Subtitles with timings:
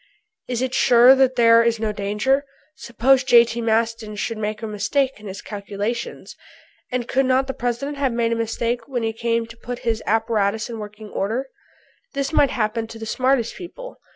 [0.47, 2.43] "Is it sure that there is no danger?
[2.73, 3.61] Suppose J.T.
[3.61, 6.35] Maston should make a mistake in his calculations?
[6.91, 10.01] And could not the President have made a mistake when he came to put his
[10.07, 11.49] apparatus in working order?
[12.15, 13.97] This might happen to the smartest people.